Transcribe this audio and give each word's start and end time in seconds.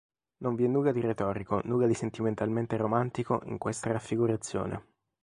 Non 0.37 0.55
vi 0.55 0.63
è 0.63 0.67
nulla 0.67 0.91
di 0.91 0.99
retorico, 0.99 1.61
nulla 1.65 1.85
di 1.85 1.93
sentimentalmente 1.93 2.75
romantico 2.75 3.39
in 3.45 3.59
questa 3.59 3.91
raffigurazione. 3.91 4.85